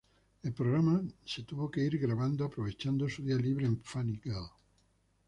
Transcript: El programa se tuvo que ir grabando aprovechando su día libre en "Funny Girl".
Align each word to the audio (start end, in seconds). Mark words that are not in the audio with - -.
El 0.41 0.51
programa 0.51 0.99
se 1.23 1.43
tuvo 1.43 1.69
que 1.69 1.81
ir 1.83 1.99
grabando 1.99 2.43
aprovechando 2.43 3.07
su 3.07 3.21
día 3.23 3.35
libre 3.35 3.67
en 3.67 3.79
"Funny 3.83 4.19
Girl". 4.23 4.49